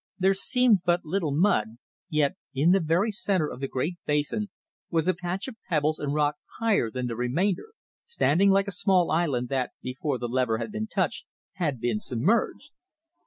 There 0.17 0.33
seemed 0.33 0.79
but 0.83 1.05
little 1.05 1.31
mud, 1.31 1.77
yet 2.09 2.33
in 2.55 2.71
the 2.71 2.79
very 2.79 3.11
centre 3.11 3.47
of 3.47 3.59
the 3.59 3.67
great 3.67 3.97
basin 4.07 4.49
was 4.89 5.07
a 5.07 5.13
patch 5.13 5.47
of 5.47 5.57
pebbles 5.69 5.99
and 5.99 6.11
rock 6.11 6.37
higher 6.57 6.89
than 6.89 7.05
the 7.05 7.15
remainder, 7.15 7.73
standing 8.07 8.49
like 8.49 8.67
a 8.67 8.71
small 8.71 9.11
island 9.11 9.49
that, 9.49 9.73
before 9.83 10.17
the 10.17 10.27
lever 10.27 10.57
had 10.57 10.71
been 10.71 10.87
touched, 10.87 11.27
had 11.57 11.79
been 11.79 11.99
submerged. 11.99 12.71